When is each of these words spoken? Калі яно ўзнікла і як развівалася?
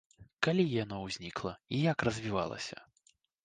Калі 0.47 0.63
яно 0.83 0.97
ўзнікла 1.03 1.53
і 1.77 1.85
як 1.91 2.09
развівалася? 2.11 2.77